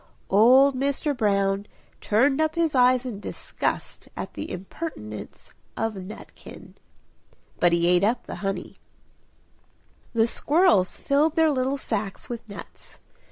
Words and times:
Old 0.31 0.75
Mr. 0.75 1.15
Brown 1.15 1.67
turned 1.99 2.41
up 2.41 2.55
his 2.55 2.73
eyes 2.73 3.05
in 3.05 3.19
disgust 3.19 4.09
at 4.17 4.33
the 4.33 4.51
impertinence 4.51 5.53
of 5.77 5.93
Nutkin. 5.93 6.73
But 7.59 7.71
he 7.71 7.85
ate 7.85 8.03
up 8.03 8.25
the 8.25 8.37
honey! 8.41 8.77
The 10.13 10.25
squirrels 10.25 10.97
filled 10.97 11.35
their 11.35 11.51
little 11.51 11.77
sacks 11.77 12.29
with 12.29 12.49
nuts. 12.49 12.97